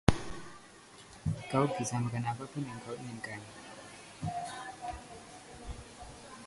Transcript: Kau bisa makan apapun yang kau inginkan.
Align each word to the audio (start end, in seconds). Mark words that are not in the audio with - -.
Kau 1.51 1.65
bisa 1.77 1.95
makan 2.03 2.23
apapun 2.31 2.63
yang 2.69 2.79
kau 2.83 2.95
inginkan. 2.97 3.37